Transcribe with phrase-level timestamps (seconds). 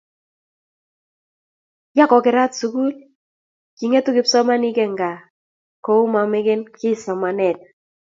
[1.97, 2.89] ya ko kerat sukul
[3.77, 5.19] king'etu kipsomaninik eng' gaa
[5.85, 7.57] ku ma meken kiy somanet